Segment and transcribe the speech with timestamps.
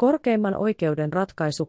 [0.00, 1.68] Korkeimman oikeuden ratkaisu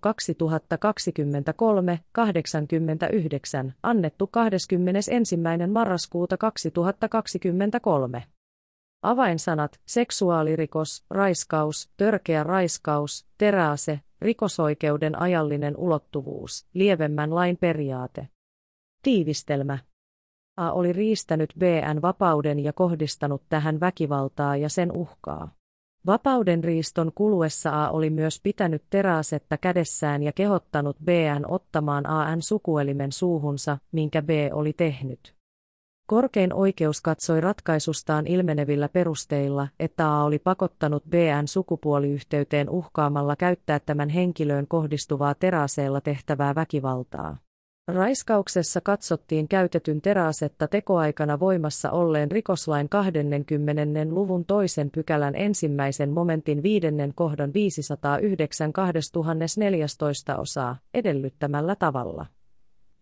[3.65, 5.37] 2023-89, annettu 21.
[5.71, 8.23] marraskuuta 2023.
[9.01, 18.27] Avainsanat, seksuaalirikos, raiskaus, törkeä raiskaus, teräase, rikosoikeuden ajallinen ulottuvuus, lievemmän lain periaate.
[19.03, 19.77] Tiivistelmä.
[20.57, 25.60] A oli riistänyt BN vapauden ja kohdistanut tähän väkivaltaa ja sen uhkaa.
[26.05, 33.77] Vapaudenriiston kuluessa A oli myös pitänyt teräasetta kädessään ja kehottanut BN ottamaan AN sukuelimen suuhunsa,
[33.91, 35.35] minkä B oli tehnyt.
[36.07, 44.09] Korkein oikeus katsoi ratkaisustaan ilmenevillä perusteilla, että A oli pakottanut BN sukupuoliyhteyteen uhkaamalla käyttää tämän
[44.09, 47.37] henkilöön kohdistuvaa teräaseella tehtävää väkivaltaa.
[47.87, 54.05] Raiskauksessa katsottiin käytetyn teräasetta tekoaikana voimassa olleen rikoslain 20.
[54.09, 62.25] luvun toisen pykälän ensimmäisen momentin viidennen kohdan 509 2014 osaa edellyttämällä tavalla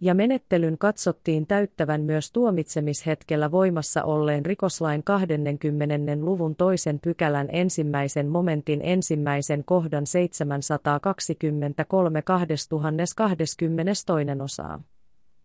[0.01, 5.95] ja menettelyn katsottiin täyttävän myös tuomitsemishetkellä voimassa olleen rikoslain 20.
[6.21, 14.81] luvun toisen pykälän ensimmäisen momentin ensimmäisen kohdan 723 2022 osaa.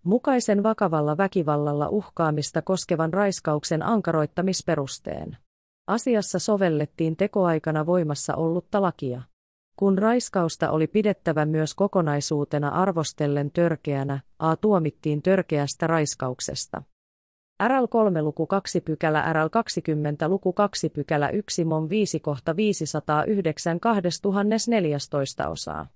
[0.05, 5.37] Mukaisen vakavalla väkivallalla uhkaamista koskevan raiskauksen ankaroittamisperusteen.
[5.87, 9.23] Asiassa sovellettiin tekoaikana voimassa ollutta lakia.
[9.77, 16.83] Kun raiskausta oli pidettävä myös kokonaisuutena arvostellen törkeänä, A tuomittiin törkeästä raiskauksesta.
[17.69, 23.81] RL 3 luku 2 pykälä RL 20 luku 2 pykälä 1 MON 5 kohta 509
[23.81, 25.87] 2014 osaa.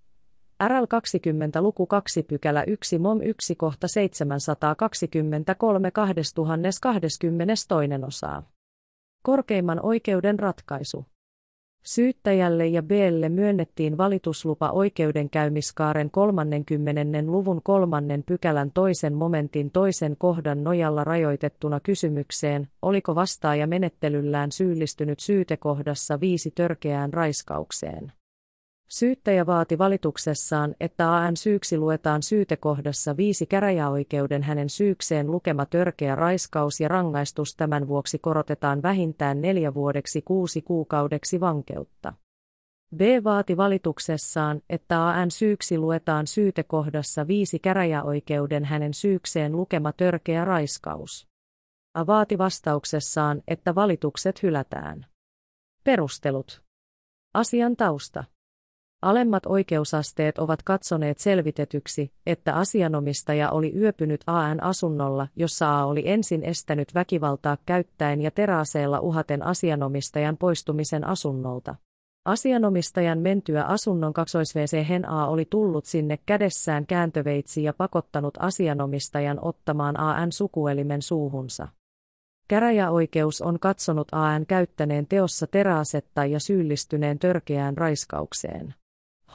[0.69, 8.43] RL 20 luku 2 pykälä 1 MOM 1 kohta 723 2022 osaa.
[9.23, 11.05] Korkeimman oikeuden ratkaisu.
[11.83, 17.23] Syyttäjälle ja Blle myönnettiin valituslupa oikeudenkäymiskaaren 30.
[17.27, 26.21] luvun kolmannen pykälän toisen momentin toisen kohdan nojalla rajoitettuna kysymykseen, oliko vastaaja menettelyllään syyllistynyt syytekohdassa
[26.21, 28.12] viisi törkeään raiskaukseen.
[28.88, 36.81] Syyttäjä vaati valituksessaan, että AN syyksi luetaan syytekohdassa viisi käräjäoikeuden hänen syykseen lukema törkeä raiskaus
[36.81, 42.12] ja rangaistus tämän vuoksi korotetaan vähintään neljä vuodeksi kuusi kuukaudeksi vankeutta.
[42.97, 51.28] B vaati valituksessaan, että AN syyksi luetaan syytekohdassa viisi käräjäoikeuden hänen syykseen lukema törkeä raiskaus.
[51.94, 55.06] A vaati vastauksessaan, että valitukset hylätään.
[55.84, 56.62] Perustelut.
[57.34, 58.25] Asian tausta.
[59.03, 66.44] Alemmat oikeusasteet ovat katsoneet selvitetyksi, että asianomistaja oli yöpynyt AN asunnolla, jossa A oli ensin
[66.44, 71.75] estänyt väkivaltaa käyttäen ja teräaseella uhaten asianomistajan poistumisen asunnolta.
[72.25, 80.00] Asianomistajan mentyä asunnon kaksoisvc hen A oli tullut sinne kädessään kääntöveitsi ja pakottanut asianomistajan ottamaan
[80.00, 81.69] AN sukuelimen suuhunsa.
[82.48, 88.75] Käräjäoikeus on katsonut AN käyttäneen teossa teräasetta ja syyllistyneen törkeään raiskaukseen.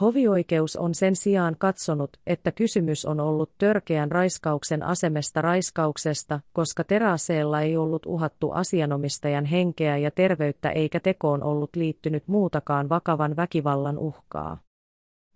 [0.00, 7.60] Hovioikeus on sen sijaan katsonut, että kysymys on ollut törkeän raiskauksen asemesta raiskauksesta, koska teräaseella
[7.60, 14.58] ei ollut uhattu asianomistajan henkeä ja terveyttä eikä tekoon ollut liittynyt muutakaan vakavan väkivallan uhkaa.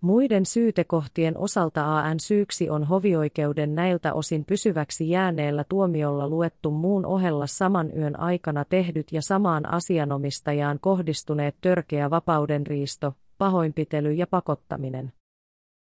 [0.01, 7.47] Muiden syytekohtien osalta AN syyksi on hovioikeuden näiltä osin pysyväksi jääneellä tuomiolla luettu muun ohella
[7.47, 15.13] saman yön aikana tehdyt ja samaan asianomistajaan kohdistuneet törkeä vapaudenriisto, pahoinpitely ja pakottaminen.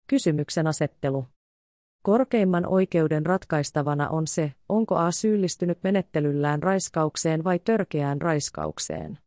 [0.06, 1.26] Kysymyksen asettelu.
[2.02, 9.18] Korkeimman oikeuden ratkaistavana on se, onko A syyllistynyt menettelyllään raiskaukseen vai törkeään raiskaukseen.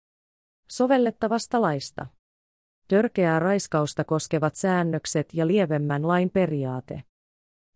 [0.70, 2.06] Sovellettavasta laista.
[2.88, 7.04] Törkeää raiskausta koskevat säännökset ja lievemmän lain periaate.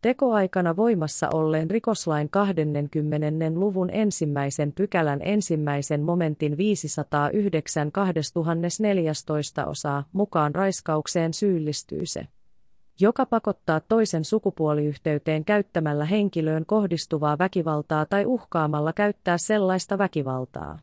[0.05, 3.27] Tekoaikana voimassa olleen rikoslain 20.
[3.55, 12.27] luvun ensimmäisen pykälän ensimmäisen momentin 509 2014 osaa mukaan raiskaukseen syyllistyy se,
[12.99, 20.79] joka pakottaa toisen sukupuoliyhteyteen käyttämällä henkilöön kohdistuvaa väkivaltaa tai uhkaamalla käyttää sellaista väkivaltaa.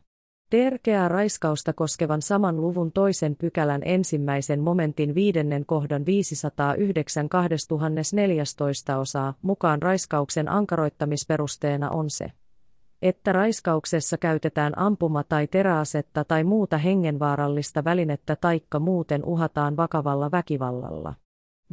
[0.53, 9.81] Terkeää raiskausta koskevan saman luvun toisen pykälän ensimmäisen momentin viidennen kohdan 509 2014 osaa mukaan
[9.81, 12.31] raiskauksen ankaroittamisperusteena on se,
[13.01, 21.13] että raiskauksessa käytetään ampuma- tai teräasetta tai muuta hengenvaarallista välinettä taikka muuten uhataan vakavalla väkivallalla.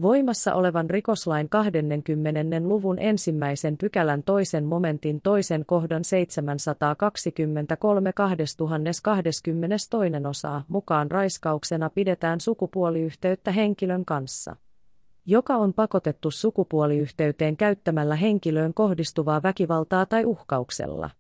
[0.03, 2.61] Voimassa olevan rikoslain 20.
[2.61, 14.05] luvun ensimmäisen pykälän toisen momentin toisen kohdan 723 2022 osaa mukaan raiskauksena pidetään sukupuoliyhteyttä henkilön
[14.05, 14.57] kanssa,
[15.27, 21.11] joka on pakotettu sukupuoliyhteyteen käyttämällä henkilöön kohdistuvaa väkivaltaa tai uhkauksella.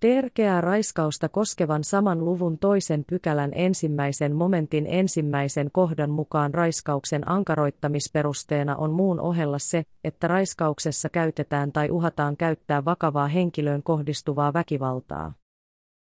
[0.00, 8.92] Terkeää raiskausta koskevan saman luvun toisen pykälän ensimmäisen momentin ensimmäisen kohdan mukaan raiskauksen ankaroittamisperusteena on
[8.92, 15.32] muun ohella se, että raiskauksessa käytetään tai uhataan käyttää vakavaa henkilöön kohdistuvaa väkivaltaa.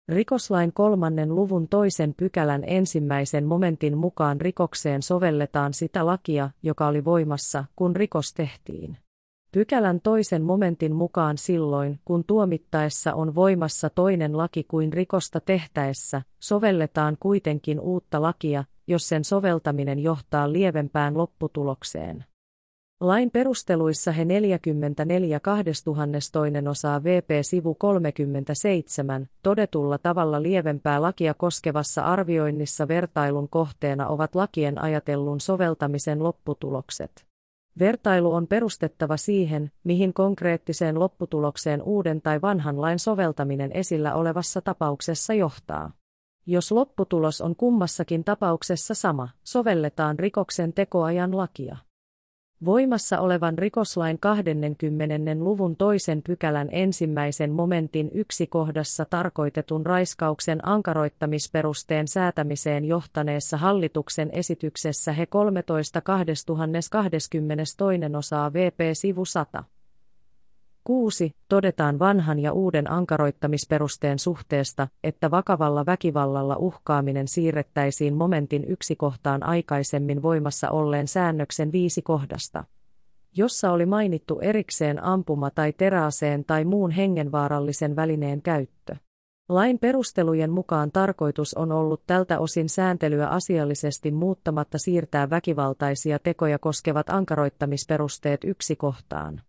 [0.10, 7.66] Rikoslain kolmannen luvun toisen pykälän ensimmäisen momentin mukaan rikokseen sovelletaan sitä lakia, joka oli voimassa,
[7.76, 8.98] kun rikos tehtiin.
[9.56, 17.18] Pykälän toisen momentin mukaan silloin, kun tuomittaessa on voimassa toinen laki kuin rikosta tehtäessä, sovelletaan
[17.20, 22.26] kuitenkin uutta lakia, jos sen soveltaminen johtaa lievempään lopputulokseen.
[23.00, 32.88] Lain perusteluissa he 44 2002 osaa VP sivu 37 todetulla tavalla lievempää lakia koskevassa arvioinnissa
[32.88, 37.25] vertailun kohteena ovat lakien ajatellun soveltamisen lopputulokset.
[37.80, 45.34] Vertailu on perustettava siihen, mihin konkreettiseen lopputulokseen uuden tai vanhan lain soveltaminen esillä olevassa tapauksessa
[45.34, 45.92] johtaa.
[46.46, 51.78] Jos lopputulos on kummassakin tapauksessa sama, sovelletaan rikoksen tekoajan lakia.
[52.66, 55.36] Voimassa olevan rikoslain 20.
[55.40, 65.26] luvun toisen pykälän ensimmäisen momentin yksi kohdassa tarkoitetun raiskauksen ankaroittamisperusteen säätämiseen johtaneessa hallituksen esityksessä he
[65.26, 69.64] 13 2022 osaa VP sivu 100.
[70.88, 71.32] 6.
[71.50, 80.22] Todetaan vanhan ja uuden ankaroittamisperusteen suhteesta, että vakavalla väkivallalla uhkaaminen siirrettäisiin momentin yksi kohtaan aikaisemmin
[80.22, 82.64] voimassa olleen säännöksen viisi kohdasta,
[83.38, 88.96] jossa oli mainittu erikseen ampuma- tai teräaseen tai muun hengenvaarallisen välineen käyttö.
[89.50, 97.10] Lain perustelujen mukaan tarkoitus on ollut tältä osin sääntelyä asiallisesti muuttamatta siirtää väkivaltaisia tekoja koskevat
[97.10, 99.42] ankaroittamisperusteet yksi kohtaan.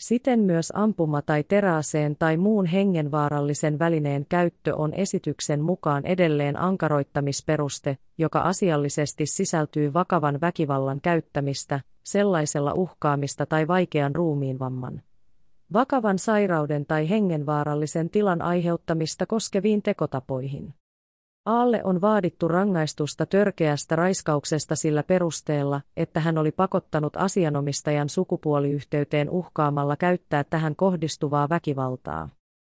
[0.00, 7.98] Siten myös ampuma- tai teräaseen tai muun hengenvaarallisen välineen käyttö on esityksen mukaan edelleen ankaroittamisperuste,
[8.18, 15.02] joka asiallisesti sisältyy vakavan väkivallan käyttämistä, sellaisella uhkaamista tai vaikean ruumiinvamman.
[15.72, 20.74] Vakavan sairauden tai hengenvaarallisen tilan aiheuttamista koskeviin tekotapoihin.
[21.46, 29.96] Aalle on vaadittu rangaistusta törkeästä raiskauksesta sillä perusteella, että hän oli pakottanut asianomistajan sukupuoliyhteyteen uhkaamalla
[29.96, 32.28] käyttää tähän kohdistuvaa väkivaltaa.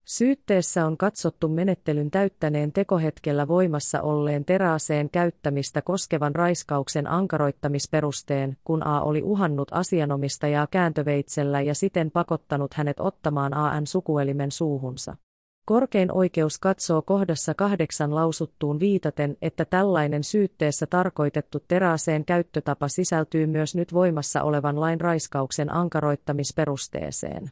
[0.04, 9.00] Syytteessä on katsottu menettelyn täyttäneen tekohetkellä voimassa olleen teräaseen käyttämistä koskevan raiskauksen ankaroittamisperusteen, kun A
[9.00, 15.16] oli uhannut asianomistajaa kääntöveitsellä ja siten pakottanut hänet ottamaan AN sukuelimen suuhunsa.
[15.64, 23.74] Korkein oikeus katsoo kohdassa kahdeksan lausuttuun viitaten, että tällainen syytteessä tarkoitettu teräaseen käyttötapa sisältyy myös
[23.74, 27.50] nyt voimassa olevan lain raiskauksen ankaroittamisperusteeseen.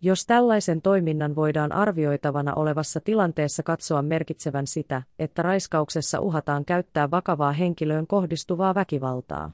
[0.00, 7.52] Jos tällaisen toiminnan voidaan arvioitavana olevassa tilanteessa katsoa merkitsevän sitä, että raiskauksessa uhataan käyttää vakavaa
[7.52, 9.50] henkilöön kohdistuvaa väkivaltaa.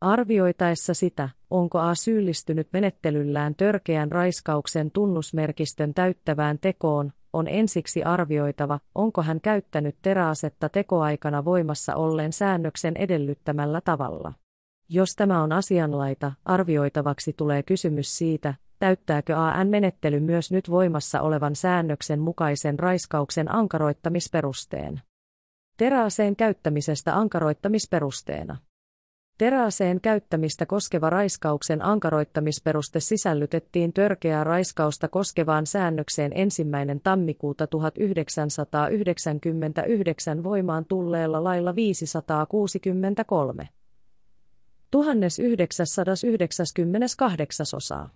[0.00, 9.22] Arvioitaessa sitä, onko A syyllistynyt menettelyllään törkeän raiskauksen tunnusmerkistön täyttävään tekoon, on ensiksi arvioitava, onko
[9.22, 14.32] hän käyttänyt teräasetta tekoaikana voimassa olleen säännöksen edellyttämällä tavalla.
[14.88, 22.20] Jos tämä on asianlaita, arvioitavaksi tulee kysymys siitä, täyttääkö AN-menettely myös nyt voimassa olevan säännöksen
[22.20, 25.00] mukaisen raiskauksen ankaroittamisperusteen.
[25.76, 28.56] Teräaseen käyttämisestä ankaroittamisperusteena.
[29.38, 41.44] Teräaseen käyttämistä koskeva raiskauksen ankaroittamisperuste sisällytettiin törkeää raiskausta koskevaan säännökseen ensimmäinen tammikuuta 1999 voimaan tulleella
[41.44, 43.68] lailla 563.
[44.90, 48.10] 1998 osaa.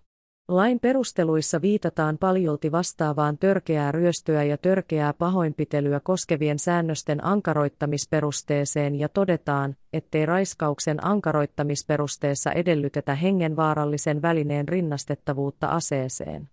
[0.49, 9.77] Lain perusteluissa viitataan paljolti vastaavaan törkeää ryöstöä ja törkeää pahoinpitelyä koskevien säännösten ankaroittamisperusteeseen ja todetaan,
[9.93, 16.49] ettei raiskauksen ankaroittamisperusteessa edellytetä hengenvaarallisen välineen rinnastettavuutta aseeseen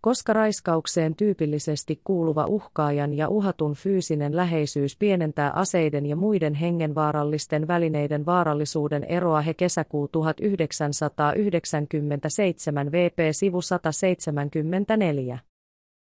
[0.00, 8.26] koska raiskaukseen tyypillisesti kuuluva uhkaajan ja uhatun fyysinen läheisyys pienentää aseiden ja muiden hengenvaarallisten välineiden
[8.26, 15.38] vaarallisuuden eroa he kesäkuu 1997 VP sivu 174.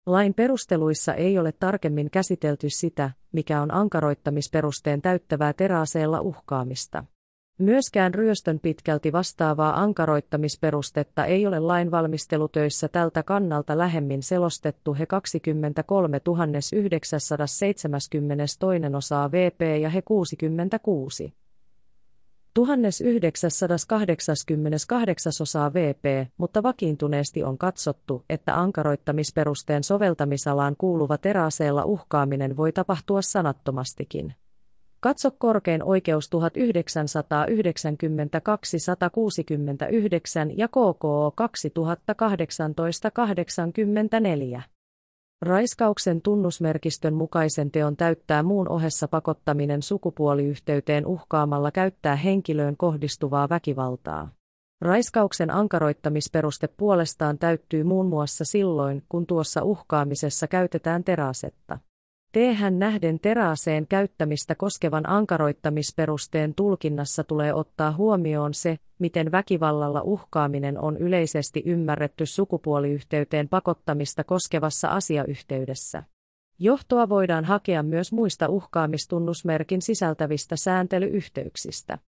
[0.06, 7.04] Lain perusteluissa ei ole tarkemmin käsitelty sitä, mikä on ankaroittamisperusteen täyttävää teräaseella uhkaamista.
[7.60, 16.20] Myöskään ryöstön pitkälti vastaavaa ankaroittamisperustetta ei ole lainvalmistelutöissä tältä kannalta lähemmin selostettu he 23
[16.72, 17.86] 972
[18.96, 21.34] osaa VP ja he 66.
[22.54, 26.04] 1988 osaa VP,
[26.36, 34.34] mutta vakiintuneesti on katsottu, että ankaroittamisperusteen soveltamisalaan kuuluva teräaseella uhkaaminen voi tapahtua sanattomastikin.
[35.00, 36.38] Katso korkein oikeus 1992-169
[40.56, 41.34] ja KKO
[44.58, 44.62] 2018-84.
[45.42, 54.30] Raiskauksen tunnusmerkistön mukaisen teon täyttää muun ohessa pakottaminen sukupuoliyhteyteen uhkaamalla käyttää henkilöön kohdistuvaa väkivaltaa.
[54.80, 61.78] Raiskauksen ankaroittamisperuste puolestaan täyttyy muun muassa silloin, kun tuossa uhkaamisessa käytetään teräasetta.
[62.32, 70.96] Tehän nähden teräaseen käyttämistä koskevan ankaroittamisperusteen tulkinnassa tulee ottaa huomioon se, miten väkivallalla uhkaaminen on
[70.96, 76.02] yleisesti ymmärretty sukupuoliyhteyteen pakottamista koskevassa asiayhteydessä.
[76.58, 81.98] Johtoa voidaan hakea myös muista uhkaamistunnusmerkin sisältävistä sääntelyyhteyksistä.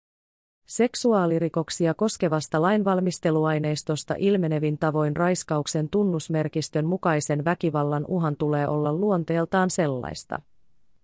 [0.67, 10.43] Seksuaalirikoksia koskevasta lainvalmisteluaineistosta ilmenevin tavoin raiskauksen tunnusmerkistön mukaisen väkivallan uhan tulee olla luonteeltaan sellaista,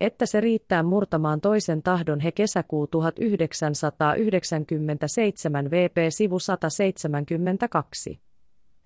[0.00, 8.20] että se riittää murtamaan toisen tahdon he kesäkuu 1997 VP sivu 172.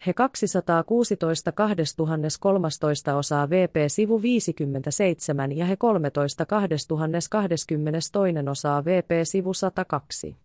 [0.06, 10.36] He 216 2013 osaa VP sivu 57 ja he 13 2022 osaa VP sivu 102.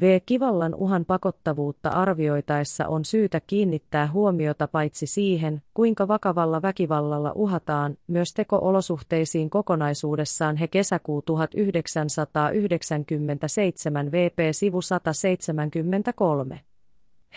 [0.00, 8.34] V-kivallan uhan pakottavuutta arvioitaessa on syytä kiinnittää huomiota paitsi siihen, kuinka vakavalla väkivallalla uhataan, myös
[8.34, 16.60] teko-olosuhteisiin kokonaisuudessaan he kesäkuu 1997 VP sivu 173.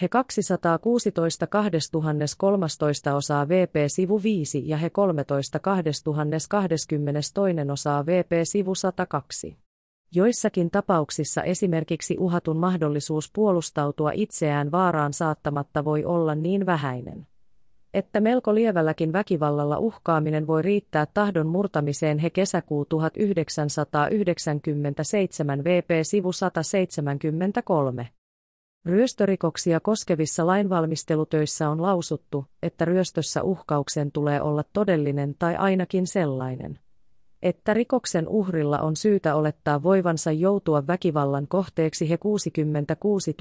[0.02, 9.69] He 216 2013 osaa VP sivu 5 ja he 13 2022 osaa VP sivu 102.
[10.16, 17.28] Joissakin tapauksissa esimerkiksi uhatun mahdollisuus puolustautua itseään vaaraan saattamatta voi olla niin vähäinen,
[17.94, 28.10] että melko lievälläkin väkivallalla uhkaaminen voi riittää tahdon murtamiseen he kesäkuu 1997 VP sivu 173.
[28.86, 36.80] Ryöstörikoksia koskevissa lainvalmistelutöissä on lausuttu, että ryöstössä uhkauksen tulee olla todellinen tai ainakin sellainen
[37.44, 43.36] että rikoksen uhrilla on syytä olettaa voivansa joutua väkivallan kohteeksi he 66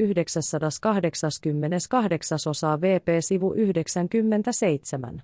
[0.00, 5.22] 988 osaa VP sivu 97.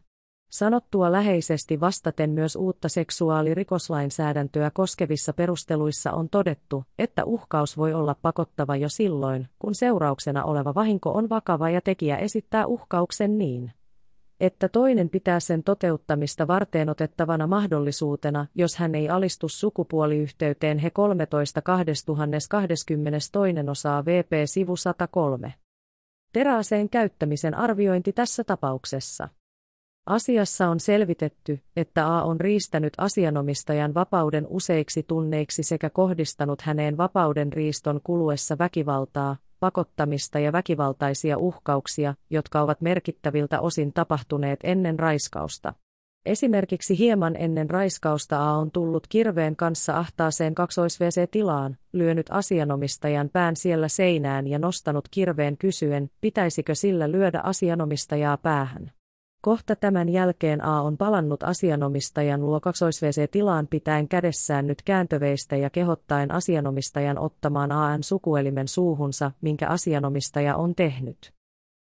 [0.51, 8.77] Sanottua läheisesti vastaten myös uutta seksuaalirikoslainsäädäntöä koskevissa perusteluissa on todettu, että uhkaus voi olla pakottava
[8.77, 13.73] jo silloin, kun seurauksena oleva vahinko on vakava ja tekijä esittää uhkauksen niin
[14.41, 21.63] että toinen pitää sen toteuttamista varten otettavana mahdollisuutena, jos hän ei alistu sukupuoliyhteyteen he 13
[21.63, 25.55] 2022 osaa VP sivu 103.
[26.33, 29.29] Teräaseen käyttämisen arviointi tässä tapauksessa.
[30.07, 37.53] Asiassa on selvitetty, että A on riistänyt asianomistajan vapauden useiksi tunneiksi sekä kohdistanut häneen vapauden
[37.53, 45.75] riiston kuluessa väkivaltaa, pakottamista ja väkivaltaisia uhkauksia, jotka ovat merkittäviltä osin tapahtuneet ennen raiskausta.
[46.27, 53.89] Esimerkiksi hieman ennen raiskausta A on tullut kirveen kanssa ahtaaseen kaksois-WC-tilaan, lyönyt asianomistajan pään siellä
[53.89, 58.98] seinään ja nostanut kirveen kysyen, pitäisikö sillä lyödä asianomistajaa päähän.
[59.41, 66.31] Kohta tämän jälkeen A on palannut asianomistajan luo kaksoisvc-tilaan pitäen kädessään nyt kääntöveistä ja kehottaen
[66.31, 71.33] asianomistajan ottamaan AN sukuelimen suuhunsa, minkä asianomistaja on tehnyt.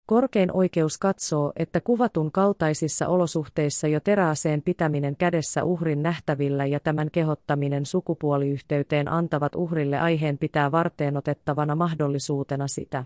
[0.06, 7.11] Korkein oikeus katsoo, että kuvatun kaltaisissa olosuhteissa jo teräaseen pitäminen kädessä uhrin nähtävillä ja tämän
[7.11, 13.04] kehottaminen sukupuoliyhteyteen antavat uhrille aiheen pitää varteenotettavana mahdollisuutena sitä,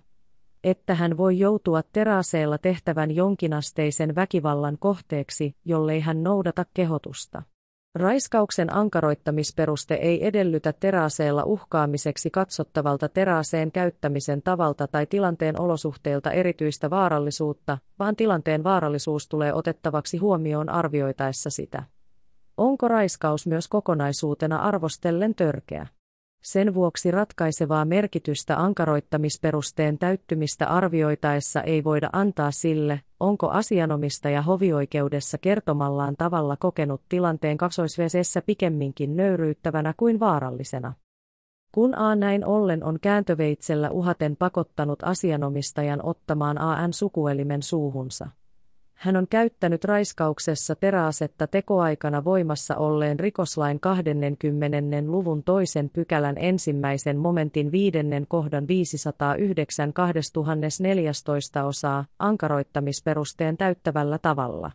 [0.65, 7.43] että hän voi joutua teräaseella tehtävän jonkinasteisen väkivallan kohteeksi, jollei hän noudata kehotusta.
[7.95, 17.79] Raiskauksen ankaroittamisperuste ei edellytä teräaseella uhkaamiseksi katsottavalta teräaseen käyttämisen tavalta tai tilanteen olosuhteilta erityistä vaarallisuutta,
[17.99, 21.83] vaan tilanteen vaarallisuus tulee otettavaksi huomioon arvioitaessa sitä.
[22.57, 25.87] Onko raiskaus myös kokonaisuutena arvostellen törkeä?
[26.45, 36.15] Sen vuoksi ratkaisevaa merkitystä ankaroittamisperusteen täyttymistä arvioitaessa ei voida antaa sille, onko asianomistaja hovioikeudessa kertomallaan
[36.19, 40.93] tavalla kokenut tilanteen kaksoisvesessä pikemminkin nöyryyttävänä kuin vaarallisena.
[41.75, 48.29] Kun A näin ollen on kääntöveitsellä uhaten pakottanut asianomistajan ottamaan AN sukuelimen suuhunsa.
[49.05, 54.77] Hän on käyttänyt raiskauksessa teräasetta tekoaikana voimassa olleen rikoslain 20.
[55.07, 64.71] luvun toisen pykälän ensimmäisen momentin viidennen kohdan 509 2014 osaa ankaroittamisperusteen täyttävällä tavalla.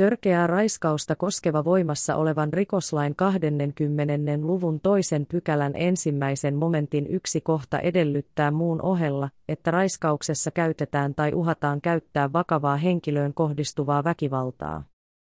[0.00, 4.38] Törkeää raiskausta koskeva voimassa olevan rikoslain 20.
[4.42, 11.80] luvun toisen pykälän ensimmäisen momentin yksi kohta edellyttää muun ohella, että raiskauksessa käytetään tai uhataan
[11.80, 14.84] käyttää vakavaa henkilöön kohdistuvaa väkivaltaa.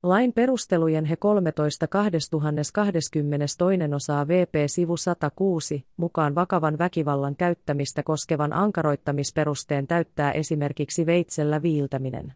[0.02, 9.86] Lain perustelujen he 13 2022 osaa VP sivu 106 mukaan vakavan väkivallan käyttämistä koskevan ankaroittamisperusteen
[9.86, 12.32] täyttää esimerkiksi veitsellä viiltäminen.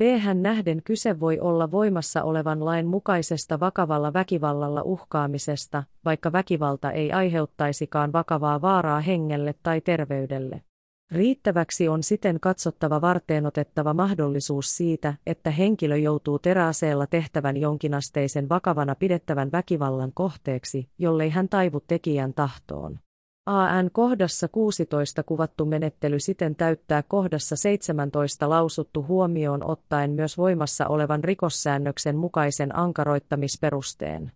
[0.00, 7.12] Tehän nähden kyse voi olla voimassa olevan lain mukaisesta vakavalla väkivallalla uhkaamisesta, vaikka väkivalta ei
[7.12, 10.62] aiheuttaisikaan vakavaa vaaraa hengelle tai terveydelle.
[11.10, 19.52] Riittäväksi on siten katsottava varteenotettava mahdollisuus siitä, että henkilö joutuu teräaseella tehtävän jonkinasteisen vakavana pidettävän
[19.52, 22.98] väkivallan kohteeksi, jollei hän taivu tekijän tahtoon.
[23.46, 31.24] AN kohdassa 16 kuvattu menettely siten täyttää kohdassa 17 lausuttu huomioon ottaen myös voimassa olevan
[31.24, 34.32] rikossäännöksen mukaisen ankaroittamisperusteen.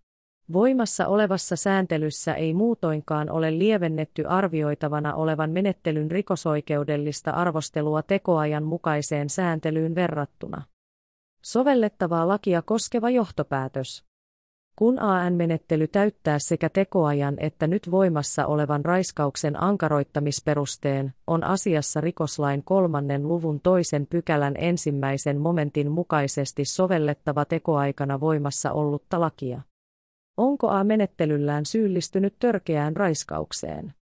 [0.52, 9.94] Voimassa olevassa sääntelyssä ei muutoinkaan ole lievennetty arvioitavana olevan menettelyn rikosoikeudellista arvostelua tekoajan mukaiseen sääntelyyn
[9.94, 10.62] verrattuna.
[11.42, 14.04] Sovellettavaa lakia koskeva johtopäätös.
[14.76, 23.28] Kun AN-menettely täyttää sekä tekoajan että nyt voimassa olevan raiskauksen ankaroittamisperusteen, on asiassa rikoslain kolmannen
[23.28, 29.60] luvun toisen pykälän ensimmäisen momentin mukaisesti sovellettava tekoaikana voimassa ollutta lakia.
[30.36, 33.94] Onko A-menettelyllään syyllistynyt törkeään raiskaukseen?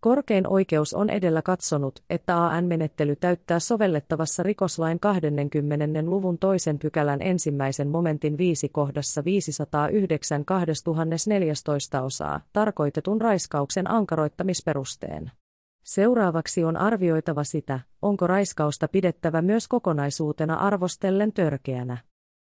[0.00, 6.02] Korkein oikeus on edellä katsonut, että AN-menettely täyttää sovellettavassa rikoslain 20.
[6.02, 15.30] luvun toisen pykälän ensimmäisen momentin viisi kohdassa 509 2014 osaa tarkoitetun raiskauksen ankaroittamisperusteen.
[15.84, 21.98] Seuraavaksi on arvioitava sitä, onko raiskausta pidettävä myös kokonaisuutena arvostellen törkeänä.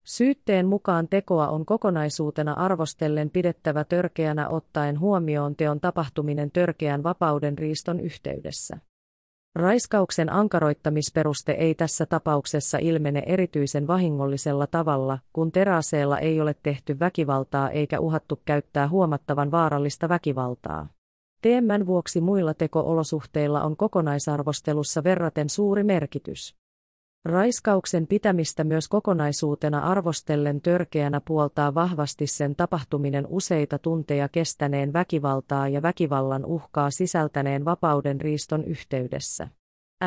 [0.03, 7.99] Syytteen mukaan tekoa on kokonaisuutena arvostellen pidettävä törkeänä ottaen huomioon teon tapahtuminen törkeän vapauden riiston
[7.99, 8.77] yhteydessä.
[9.55, 17.69] Raiskauksen ankaroittamisperuste ei tässä tapauksessa ilmene erityisen vahingollisella tavalla, kun teräaseella ei ole tehty väkivaltaa
[17.69, 20.87] eikä uhattu käyttää huomattavan vaarallista väkivaltaa.
[21.41, 26.58] Teemmän vuoksi muilla teko-olosuhteilla on kokonaisarvostelussa verraten suuri merkitys.
[27.25, 35.81] Raiskauksen pitämistä myös kokonaisuutena arvostellen törkeänä puoltaa vahvasti sen tapahtuminen useita tunteja kestäneen väkivaltaa ja
[35.81, 39.47] väkivallan uhkaa sisältäneen vapauden riiston yhteydessä.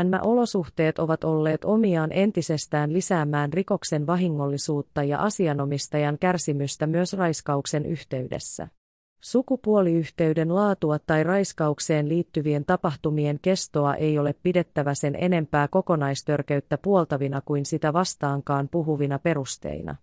[0.04, 8.68] NMä-olosuhteet ovat olleet omiaan entisestään lisäämään rikoksen vahingollisuutta ja asianomistajan kärsimystä myös raiskauksen yhteydessä.
[9.24, 17.66] Sukupuoliyhteyden laatua tai raiskaukseen liittyvien tapahtumien kestoa ei ole pidettävä sen enempää kokonaistörkeyttä puoltavina kuin
[17.66, 19.96] sitä vastaankaan puhuvina perusteina.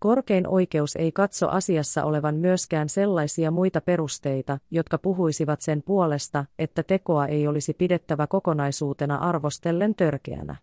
[0.00, 6.82] Korkein oikeus ei katso asiassa olevan myöskään sellaisia muita perusteita, jotka puhuisivat sen puolesta, että
[6.82, 10.56] tekoa ei olisi pidettävä kokonaisuutena arvostellen törkeänä.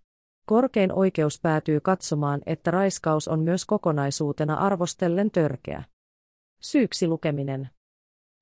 [0.46, 5.84] Korkein oikeus päätyy katsomaan, että raiskaus on myös kokonaisuutena arvostellen törkeä.
[6.62, 7.70] Syyksi lukeminen.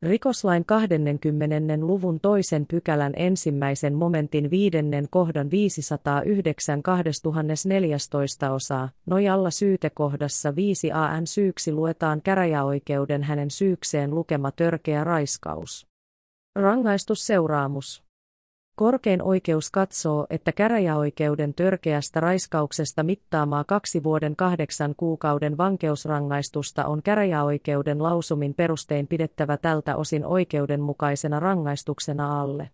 [0.03, 1.77] Rikoslain 20.
[1.81, 11.71] luvun toisen pykälän ensimmäisen momentin viidennen kohdan 509 2014 osaa, nojalla syytekohdassa 5 AN syyksi
[11.71, 15.88] luetaan käräjäoikeuden hänen syykseen lukema törkeä raiskaus.
[16.55, 18.09] Rangaistusseuraamus
[18.79, 28.03] Korkein oikeus katsoo, että käräjäoikeuden törkeästä raiskauksesta mittaamaa kaksi vuoden kahdeksan kuukauden vankeusrangaistusta on käräjäoikeuden
[28.03, 32.69] lausumin perustein pidettävä tältä osin oikeudenmukaisena rangaistuksena alle.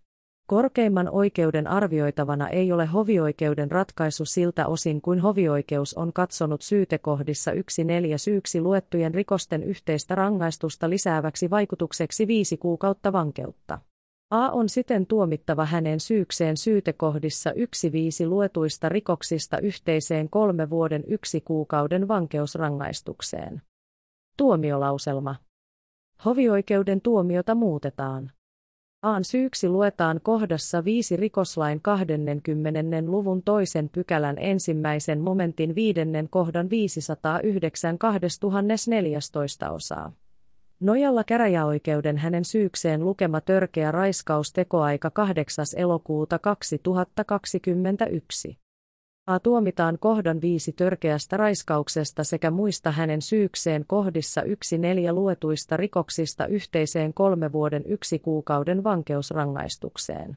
[0.46, 7.84] Korkeimman oikeuden arvioitavana ei ole hovioikeuden ratkaisu siltä osin kuin hovioikeus on katsonut syytekohdissa yksi
[7.84, 13.78] neljä syyksi luettujen rikosten yhteistä rangaistusta lisääväksi vaikutukseksi viisi kuukautta vankeutta.
[14.30, 21.40] A on siten tuomittava hänen syykseen syytekohdissa yksi viisi luetuista rikoksista yhteiseen kolme vuoden yksi
[21.40, 23.62] kuukauden vankeusrangaistukseen.
[24.36, 25.36] Tuomiolauselma.
[26.24, 28.30] Hovioikeuden tuomiota muutetaan.
[29.02, 33.02] Aan syyksi luetaan kohdassa 5 rikoslain 20.
[33.06, 40.12] luvun toisen pykälän ensimmäisen momentin viidennen kohdan 509 2014 osaa.
[40.80, 45.64] Nojalla käräjäoikeuden hänen syykseen lukema törkeä raiskaustekoaika 8.
[45.76, 48.58] elokuuta 2021.
[49.26, 56.46] A tuomitaan kohdan viisi törkeästä raiskauksesta sekä muista hänen syykseen kohdissa yksi neljä luetuista rikoksista
[56.46, 60.36] yhteiseen kolme vuoden yksi kuukauden vankeusrangaistukseen.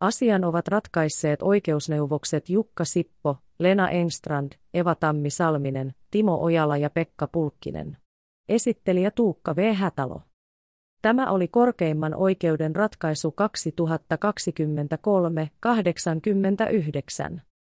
[0.00, 7.26] Asian ovat ratkaisseet oikeusneuvokset Jukka Sippo, Lena Engstrand, Eva Tammi Salminen, Timo Ojala ja Pekka
[7.26, 7.96] Pulkkinen.
[8.48, 9.74] Esittelijä Tuukka V.
[9.74, 10.22] Hätalo.
[11.02, 13.34] Tämä oli korkeimman oikeuden ratkaisu
[17.34, 17.40] 2023-89.